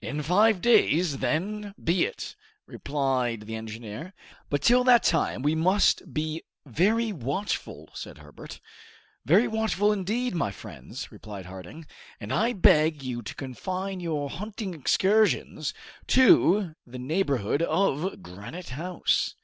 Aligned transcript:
"In 0.00 0.22
five 0.22 0.60
days, 0.60 1.18
then, 1.18 1.74
be 1.82 2.04
it," 2.04 2.36
replied 2.66 3.48
the 3.48 3.56
engineer. 3.56 4.14
"But 4.48 4.62
till 4.62 4.84
that 4.84 5.02
time 5.02 5.42
we 5.42 5.56
must 5.56 6.14
be 6.14 6.44
very 6.64 7.10
watchful," 7.12 7.88
said 7.92 8.18
Herbert. 8.18 8.60
"Very 9.24 9.48
watchful 9.48 9.92
indeed, 9.92 10.36
my 10.36 10.52
friends," 10.52 11.10
replied 11.10 11.46
Harding; 11.46 11.84
"and 12.20 12.32
I 12.32 12.52
beg 12.52 13.02
you 13.02 13.22
to 13.22 13.34
confine 13.34 13.98
your 13.98 14.30
hunting 14.30 14.72
excursions 14.72 15.74
to 16.06 16.76
the 16.86 17.00
neighborhood 17.00 17.60
of 17.62 18.22
Granite 18.22 18.68
House." 18.78 19.34